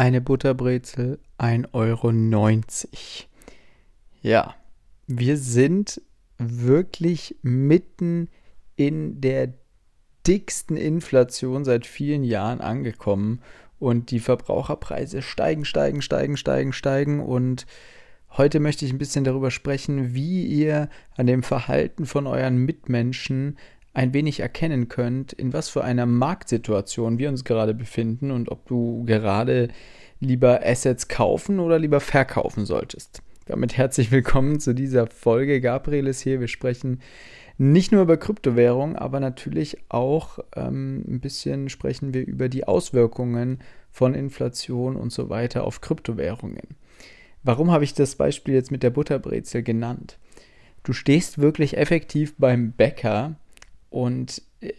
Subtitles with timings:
[0.00, 2.10] eine Butterbrezel 1,90 Euro.
[4.22, 4.54] Ja,
[5.06, 6.00] wir sind
[6.38, 8.30] wirklich mitten
[8.76, 9.52] in der
[10.26, 13.42] dicksten Inflation seit vielen Jahren angekommen
[13.78, 17.66] und die Verbraucherpreise steigen, steigen, steigen, steigen, steigen und
[18.30, 23.58] heute möchte ich ein bisschen darüber sprechen, wie ihr an dem Verhalten von euren Mitmenschen
[23.92, 28.66] ein wenig erkennen könnt, in was für einer Marktsituation wir uns gerade befinden und ob
[28.66, 29.68] du gerade
[30.20, 33.22] lieber Assets kaufen oder lieber verkaufen solltest.
[33.46, 35.60] Damit herzlich willkommen zu dieser Folge.
[35.60, 36.40] Gabriel ist hier.
[36.40, 37.00] Wir sprechen
[37.58, 43.58] nicht nur über Kryptowährung, aber natürlich auch ähm, ein bisschen sprechen wir über die Auswirkungen
[43.90, 46.76] von Inflation und so weiter auf Kryptowährungen.
[47.42, 50.18] Warum habe ich das Beispiel jetzt mit der Butterbrezel genannt?
[50.84, 53.34] Du stehst wirklich effektiv beim Bäcker
[53.90, 54.72] und äh,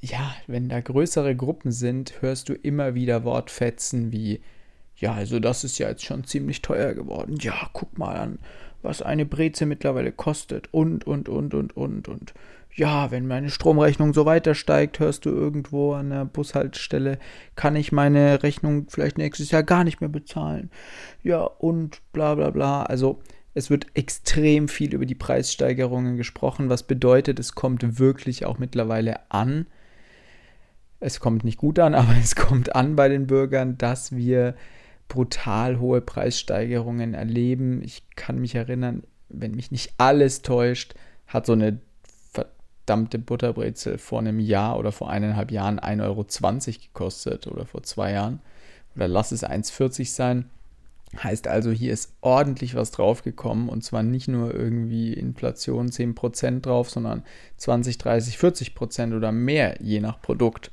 [0.00, 4.40] ja, wenn da größere Gruppen sind, hörst du immer wieder Wortfetzen wie,
[4.96, 7.36] ja, also das ist ja jetzt schon ziemlich teuer geworden.
[7.40, 8.38] Ja, guck mal an,
[8.82, 12.34] was eine Breze mittlerweile kostet und, und, und, und, und, und.
[12.74, 17.18] Ja, wenn meine Stromrechnung so weiter steigt, hörst du irgendwo an der Bushaltestelle,
[17.56, 20.70] kann ich meine Rechnung vielleicht nächstes Jahr gar nicht mehr bezahlen.
[21.24, 22.84] Ja, und bla bla bla.
[22.84, 23.20] Also,
[23.54, 29.30] es wird extrem viel über die Preissteigerungen gesprochen, was bedeutet, es kommt wirklich auch mittlerweile
[29.30, 29.66] an.
[31.00, 34.54] Es kommt nicht gut an, aber es kommt an bei den Bürgern, dass wir
[35.08, 37.82] brutal hohe Preissteigerungen erleben.
[37.82, 40.94] Ich kann mich erinnern, wenn mich nicht alles täuscht,
[41.26, 41.80] hat so eine
[42.30, 48.12] verdammte Butterbrezel vor einem Jahr oder vor eineinhalb Jahren 1,20 Euro gekostet oder vor zwei
[48.12, 48.40] Jahren.
[48.96, 50.50] Oder lass es 1,40 sein.
[51.16, 56.90] Heißt also, hier ist ordentlich was draufgekommen und zwar nicht nur irgendwie Inflation 10% drauf,
[56.90, 57.24] sondern
[57.56, 60.70] 20, 30, 40% oder mehr je nach Produkt.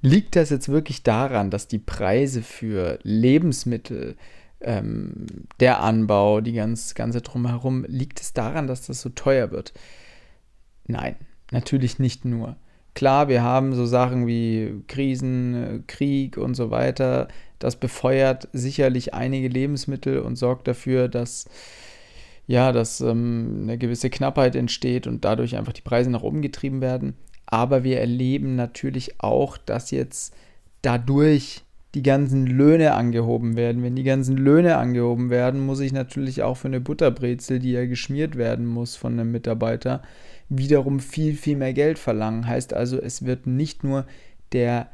[0.00, 4.16] Liegt das jetzt wirklich daran, dass die Preise für Lebensmittel,
[4.60, 5.26] ähm,
[5.60, 9.72] der Anbau, die ganz, ganze drumherum, liegt es daran, dass das so teuer wird?
[10.88, 11.14] Nein,
[11.52, 12.56] natürlich nicht nur.
[12.94, 17.28] Klar, wir haben so Sachen wie Krisen, äh, Krieg und so weiter.
[17.62, 21.46] Das befeuert sicherlich einige Lebensmittel und sorgt dafür, dass
[22.48, 26.80] ja, dass ähm, eine gewisse Knappheit entsteht und dadurch einfach die Preise nach oben getrieben
[26.80, 27.14] werden.
[27.46, 30.34] Aber wir erleben natürlich auch, dass jetzt
[30.82, 31.62] dadurch
[31.94, 33.82] die ganzen Löhne angehoben werden.
[33.82, 37.86] Wenn die ganzen Löhne angehoben werden, muss ich natürlich auch für eine Butterbrezel, die ja
[37.86, 40.02] geschmiert werden muss von einem Mitarbeiter,
[40.48, 42.46] wiederum viel, viel mehr Geld verlangen.
[42.46, 44.06] Heißt also, es wird nicht nur
[44.52, 44.88] der,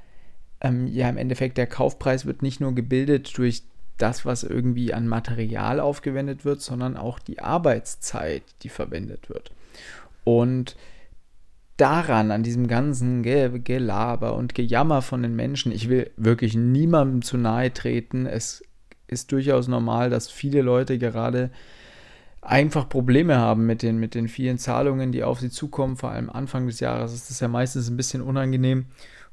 [0.61, 3.63] ähm, ja, im Endeffekt der Kaufpreis wird nicht nur gebildet durch
[3.97, 9.53] das, was irgendwie an Material aufgewendet wird, sondern auch die Arbeitszeit, die verwendet wird.
[10.25, 10.77] Und
[11.77, 17.39] daran, an diesem ganzen Gelaber und Gejammer von den Menschen, ich will wirklich niemandem zu
[17.39, 18.27] nahe treten.
[18.27, 18.63] Es
[19.07, 21.51] ist durchaus normal, dass viele Leute gerade
[22.41, 25.97] einfach Probleme haben mit den, mit den vielen Zahlungen, die auf sie zukommen.
[25.97, 28.87] Vor allem Anfang des Jahres ist das ja meistens ein bisschen unangenehm.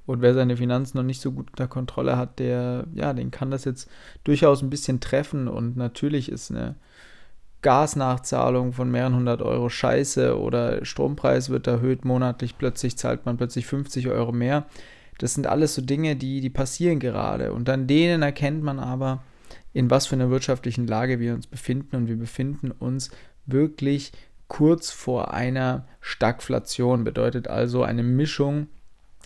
[0.05, 3.51] Und wer seine Finanzen noch nicht so gut unter Kontrolle hat, der, ja, den kann
[3.51, 3.89] das jetzt
[4.23, 5.47] durchaus ein bisschen treffen.
[5.47, 6.75] Und natürlich ist eine
[7.61, 13.66] Gasnachzahlung von mehreren hundert Euro scheiße oder Strompreis wird erhöht monatlich, plötzlich zahlt man plötzlich
[13.66, 14.67] 50 Euro mehr.
[15.17, 17.53] Das sind alles so Dinge, die, die passieren gerade.
[17.53, 19.23] Und an denen erkennt man aber,
[19.73, 21.95] in was für einer wirtschaftlichen Lage wir uns befinden.
[21.95, 23.09] Und wir befinden uns
[23.45, 24.11] wirklich
[24.47, 27.03] kurz vor einer Stagflation.
[27.03, 28.67] Bedeutet also eine Mischung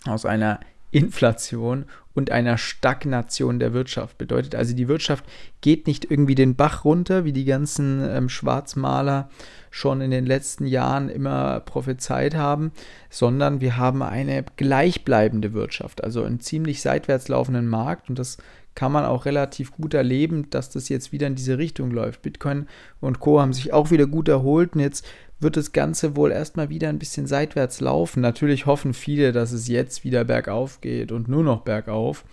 [0.06, 1.84] aus einer Inflation
[2.14, 4.18] und einer Stagnation der Wirtschaft.
[4.18, 5.24] Bedeutet also, die Wirtschaft
[5.60, 9.30] geht nicht irgendwie den Bach runter, wie die ganzen ähm, Schwarzmaler
[9.70, 12.72] schon in den letzten Jahren immer prophezeit haben,
[13.08, 18.38] sondern wir haben eine gleichbleibende Wirtschaft, also einen ziemlich seitwärts laufenden Markt und das
[18.74, 22.22] kann man auch relativ gut erleben, dass das jetzt wieder in diese Richtung läuft.
[22.22, 22.66] Bitcoin
[23.00, 23.40] und Co.
[23.40, 25.04] haben sich auch wieder gut erholt und jetzt
[25.40, 28.20] wird das Ganze wohl erstmal wieder ein bisschen seitwärts laufen.
[28.20, 32.24] Natürlich hoffen viele, dass es jetzt wieder bergauf geht und nur noch bergauf.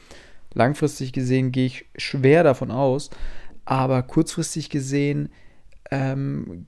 [0.54, 3.10] Langfristig gesehen gehe ich schwer davon aus,
[3.66, 5.30] aber kurzfristig gesehen
[5.92, 6.68] ähm,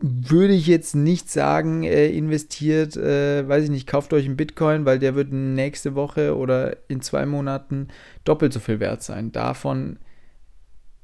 [0.00, 4.84] würde ich jetzt nicht sagen, äh, investiert, äh, weiß ich nicht, kauft euch einen Bitcoin,
[4.84, 7.88] weil der wird nächste Woche oder in zwei Monaten
[8.24, 9.32] doppelt so viel wert sein.
[9.32, 9.98] Davon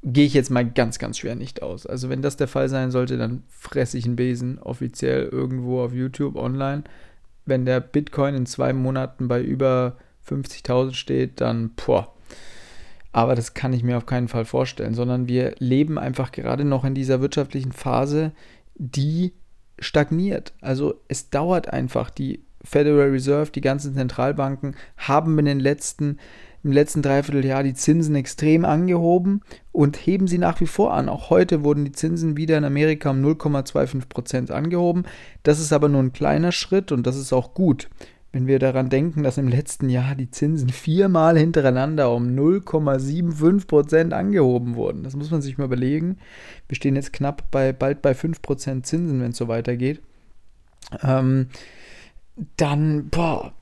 [0.05, 1.87] gehe ich jetzt mal ganz, ganz schwer nicht aus.
[1.87, 5.95] Also wenn das der Fall sein sollte, dann fresse ich einen Besen offiziell irgendwo auf
[5.95, 6.85] YouTube online.
[7.47, 9.97] Wenn der Bitcoin in zwei Monaten bei über
[10.29, 12.13] 50.000 steht, dann boah.
[13.13, 16.85] Aber das kann ich mir auf keinen Fall vorstellen, sondern wir leben einfach gerade noch
[16.85, 18.33] in dieser wirtschaftlichen Phase,
[18.75, 19.33] die
[19.79, 20.53] stagniert.
[20.61, 22.11] Also es dauert einfach.
[22.11, 26.19] Die Federal Reserve, die ganzen Zentralbanken haben in den letzten
[26.65, 31.11] im letzten Dreivierteljahr die Zinsen extrem angehoben und heben sie nach wie vor an.
[31.11, 35.05] Auch heute wurden die Zinsen wieder in Amerika um 0,25 Prozent angehoben.
[35.43, 37.91] Das ist aber nur ein kleiner Schritt und das ist auch gut.
[38.33, 44.13] Wenn wir daran denken, dass im letzten Jahr die Zinsen viermal hintereinander um 0,75 Prozent
[44.13, 45.05] angehoben wurden.
[45.05, 46.17] Das muss man sich mal überlegen.
[46.67, 50.03] Wir stehen jetzt knapp bei bald bei 5 Prozent Zinsen, wenn es so weitergeht.
[51.03, 51.49] Ähm,
[52.57, 53.53] dann, boah,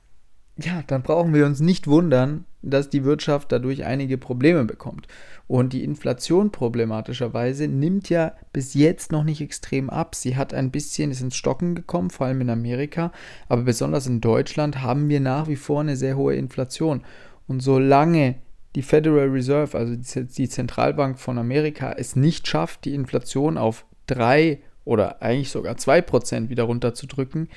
[0.56, 5.06] ja, dann brauchen wir uns nicht wundern, dass die Wirtschaft dadurch einige Probleme bekommt.
[5.48, 10.14] Und die Inflation problematischerweise nimmt ja bis jetzt noch nicht extrem ab.
[10.14, 13.12] Sie hat ein bisschen, ist ins Stocken gekommen, vor allem in Amerika,
[13.48, 17.02] aber besonders in Deutschland haben wir nach wie vor eine sehr hohe Inflation.
[17.48, 18.36] Und solange
[18.74, 24.60] die Federal Reserve, also die Zentralbank von Amerika, es nicht schafft, die Inflation auf 3
[24.84, 27.48] oder eigentlich sogar 2% wieder runterzudrücken,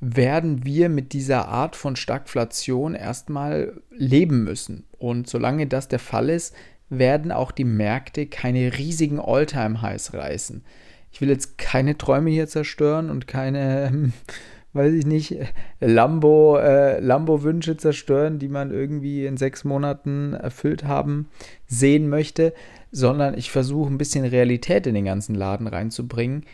[0.00, 4.84] werden wir mit dieser Art von Stagflation erstmal leben müssen.
[4.98, 6.54] Und solange das der Fall ist,
[6.88, 10.64] werden auch die Märkte keine riesigen All-Time-Highs reißen.
[11.12, 14.12] Ich will jetzt keine Träume hier zerstören und keine,
[14.72, 15.36] weiß ich nicht,
[15.80, 21.28] Lambo, äh, Lambo-Wünsche zerstören, die man irgendwie in sechs Monaten erfüllt haben
[21.66, 22.54] sehen möchte,
[22.90, 26.44] sondern ich versuche ein bisschen Realität in den ganzen Laden reinzubringen.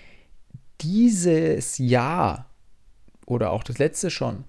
[0.80, 2.50] Dieses Jahr
[3.26, 4.44] oder auch das letzte schon,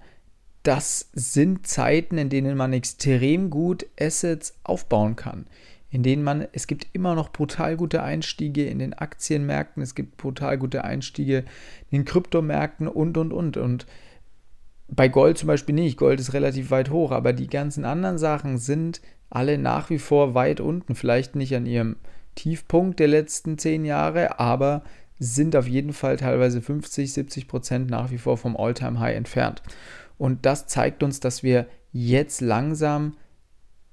[0.62, 5.46] das sind Zeiten, in denen man extrem gut Assets aufbauen kann.
[5.90, 10.18] In denen man, es gibt immer noch brutal gute Einstiege in den Aktienmärkten, es gibt
[10.18, 11.38] brutal gute Einstiege
[11.90, 13.56] in den Kryptomärkten und, und, und.
[13.56, 13.86] Und
[14.88, 15.96] bei Gold zum Beispiel nicht.
[15.96, 20.34] Gold ist relativ weit hoch, aber die ganzen anderen Sachen sind alle nach wie vor
[20.34, 20.94] weit unten.
[20.94, 21.96] Vielleicht nicht an ihrem
[22.34, 24.82] Tiefpunkt der letzten zehn Jahre, aber
[25.18, 29.62] sind auf jeden Fall teilweise 50, 70 Prozent nach wie vor vom All-Time-High entfernt.
[30.16, 33.16] Und das zeigt uns, dass wir jetzt langsam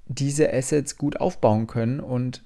[0.06, 2.42] diese Assets gut aufbauen können und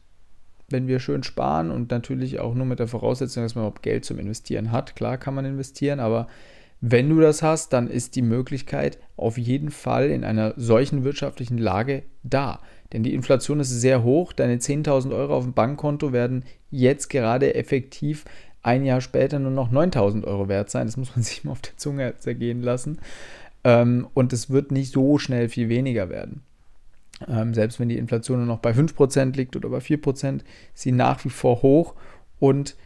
[0.71, 4.05] wenn wir schön sparen und natürlich auch nur mit der Voraussetzung, dass man überhaupt Geld
[4.05, 6.29] zum Investieren hat, klar kann man investieren, aber
[6.81, 11.59] wenn du das hast, dann ist die Möglichkeit auf jeden Fall in einer solchen wirtschaftlichen
[11.59, 12.61] Lage da.
[12.93, 14.33] Denn die Inflation ist sehr hoch.
[14.33, 18.25] Deine 10.000 Euro auf dem Bankkonto werden jetzt gerade effektiv
[18.63, 20.87] ein Jahr später nur noch 9000 Euro wert sein.
[20.87, 22.99] Das muss man sich mal auf der Zunge zergehen lassen.
[23.65, 26.43] Ähm, und es wird nicht so schnell viel weniger werden.
[27.29, 30.93] Ähm, selbst wenn die Inflation nur noch bei 5% liegt oder bei 4%, ist sie
[30.93, 31.95] nach wie vor hoch
[32.39, 32.77] und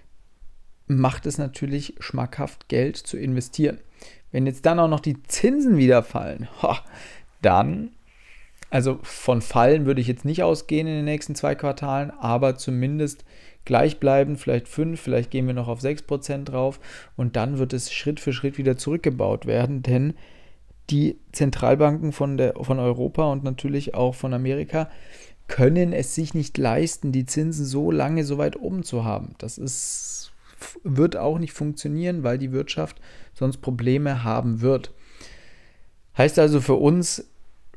[0.86, 3.78] macht es natürlich schmackhaft, Geld zu investieren.
[4.32, 6.74] Wenn jetzt dann auch noch die Zinsen wieder fallen, ho,
[7.40, 7.92] dann,
[8.70, 13.24] also von Fallen würde ich jetzt nicht ausgehen in den nächsten zwei Quartalen, aber zumindest
[13.64, 16.80] gleich bleiben, vielleicht 5, vielleicht gehen wir noch auf 6% drauf
[17.16, 20.14] und dann wird es Schritt für Schritt wieder zurückgebaut werden, denn
[20.90, 24.90] die Zentralbanken von, der, von Europa und natürlich auch von Amerika
[25.48, 29.34] können es sich nicht leisten, die Zinsen so lange so weit oben zu haben.
[29.38, 30.32] Das ist,
[30.82, 33.00] wird auch nicht funktionieren, weil die Wirtschaft
[33.34, 34.92] sonst Probleme haben wird.
[36.16, 37.28] Heißt also für uns,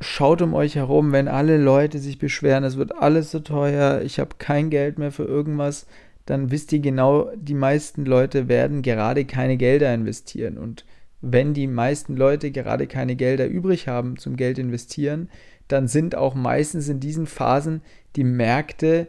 [0.02, 4.20] schaut um euch herum, wenn alle Leute sich beschweren, es wird alles so teuer, ich
[4.20, 5.88] habe kein Geld mehr für irgendwas,
[6.26, 10.58] dann wisst ihr genau, die meisten Leute werden gerade keine Gelder investieren.
[10.58, 10.86] Und
[11.22, 15.30] wenn die meisten Leute gerade keine Gelder übrig haben zum Geld investieren,
[15.68, 17.82] dann sind auch meistens in diesen Phasen
[18.16, 19.08] die Märkte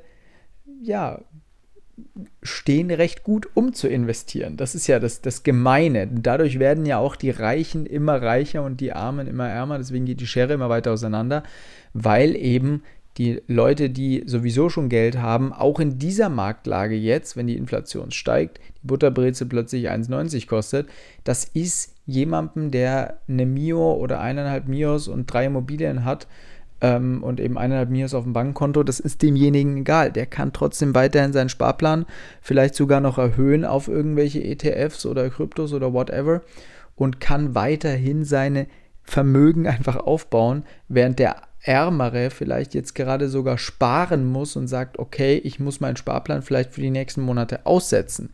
[0.80, 1.20] ja
[2.42, 4.56] stehen recht gut, um zu investieren.
[4.56, 6.06] Das ist ja das, das Gemeine.
[6.06, 9.78] Dadurch werden ja auch die Reichen immer reicher und die Armen immer ärmer.
[9.78, 11.42] Deswegen geht die Schere immer weiter auseinander,
[11.92, 12.82] weil eben
[13.18, 18.12] die Leute, die sowieso schon Geld haben, auch in dieser Marktlage jetzt, wenn die Inflation
[18.12, 20.88] steigt, die Butterbrezel plötzlich 1,90 kostet,
[21.24, 26.28] das ist jemandem, der eine Mio oder eineinhalb Mios und drei Immobilien hat,
[26.80, 30.12] ähm, und eben eineinhalb Mios auf dem Bankkonto, das ist demjenigen egal.
[30.12, 32.06] Der kann trotzdem weiterhin seinen Sparplan
[32.40, 36.42] vielleicht sogar noch erhöhen auf irgendwelche ETFs oder Kryptos oder whatever
[36.94, 38.66] und kann weiterhin seine
[39.02, 45.36] Vermögen einfach aufbauen, während der Ärmere vielleicht jetzt gerade sogar sparen muss und sagt, okay,
[45.42, 48.30] ich muss meinen Sparplan vielleicht für die nächsten Monate aussetzen.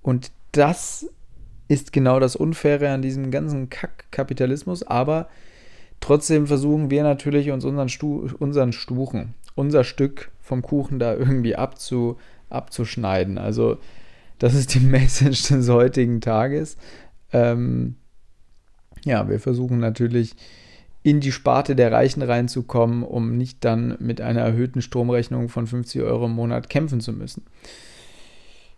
[0.00, 1.06] Und das
[1.68, 5.28] ist genau das Unfaire an diesem ganzen Kack-Kapitalismus, aber
[6.00, 11.56] Trotzdem versuchen wir natürlich uns unseren, Stu unseren Stuchen, unser Stück vom Kuchen da irgendwie
[11.56, 12.16] abzu
[12.48, 13.38] abzuschneiden.
[13.38, 13.78] Also
[14.38, 16.76] das ist die Message des heutigen Tages.
[17.32, 17.96] Ähm,
[19.04, 20.34] ja, wir versuchen natürlich
[21.02, 26.02] in die Sparte der Reichen reinzukommen, um nicht dann mit einer erhöhten Stromrechnung von 50
[26.02, 27.44] Euro im Monat kämpfen zu müssen.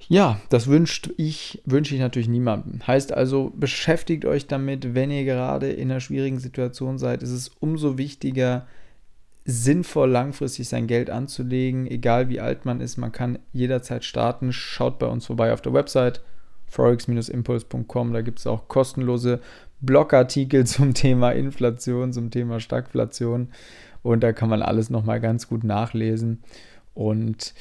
[0.08, 2.86] Ja, das wünscht ich, wünsche ich natürlich niemandem.
[2.86, 7.22] Heißt also, beschäftigt euch damit, wenn ihr gerade in einer schwierigen Situation seid.
[7.22, 8.66] ist Es umso wichtiger,
[9.44, 12.96] sinnvoll, langfristig sein Geld anzulegen, egal wie alt man ist.
[12.96, 14.52] Man kann jederzeit starten.
[14.52, 16.22] Schaut bei uns vorbei auf der Website
[16.68, 18.12] forex-impuls.com.
[18.12, 19.40] Da gibt es auch kostenlose
[19.80, 23.48] Blogartikel zum Thema Inflation, zum Thema Stagflation.
[24.02, 26.42] Und da kann man alles nochmal ganz gut nachlesen
[26.94, 27.52] und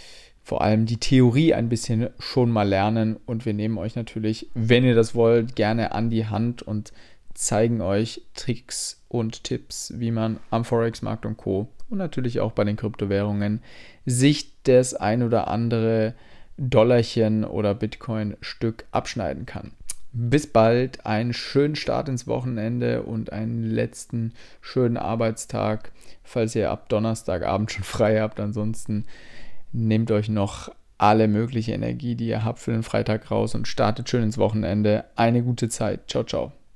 [0.48, 3.18] vor allem die Theorie ein bisschen schon mal lernen.
[3.26, 6.94] Und wir nehmen euch natürlich, wenn ihr das wollt, gerne an die Hand und
[7.34, 11.68] zeigen euch Tricks und Tipps, wie man am Forex-Markt und Co.
[11.90, 13.62] und natürlich auch bei den Kryptowährungen
[14.06, 16.14] sich das ein oder andere
[16.56, 19.74] Dollarchen oder Bitcoin-Stück abschneiden kann.
[20.14, 25.92] Bis bald, einen schönen Start ins Wochenende und einen letzten schönen Arbeitstag,
[26.24, 28.40] falls ihr ab Donnerstagabend schon frei habt.
[28.40, 29.04] Ansonsten
[29.78, 34.10] nehmt euch noch alle mögliche Energie, die ihr habt für den Freitag raus und startet
[34.10, 35.06] schön ins Wochenende.
[35.16, 36.10] Eine gute Zeit.
[36.10, 36.52] Ciao, ciao.